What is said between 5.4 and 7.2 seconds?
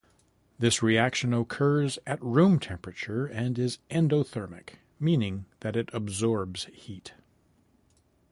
that it absorbs heat.